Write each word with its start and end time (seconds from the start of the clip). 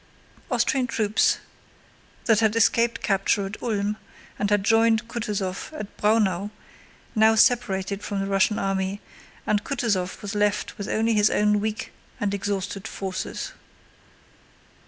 Austrian 0.49 0.87
troops 0.87 1.37
that 2.25 2.39
had 2.39 2.55
escaped 2.55 3.03
capture 3.03 3.45
at 3.45 3.61
Ulm 3.61 3.97
and 4.39 4.49
had 4.49 4.63
joined 4.63 5.07
Kutúzov 5.07 5.71
at 5.79 5.95
Braunau 5.97 6.49
now 7.13 7.35
separated 7.35 8.01
from 8.03 8.19
the 8.19 8.25
Russian 8.25 8.57
army, 8.57 8.99
and 9.45 9.63
Kutúzov 9.63 10.23
was 10.23 10.33
left 10.33 10.75
with 10.79 10.87
only 10.87 11.13
his 11.13 11.29
own 11.29 11.59
weak 11.59 11.93
and 12.19 12.33
exhausted 12.33 12.87
forces. 12.87 13.51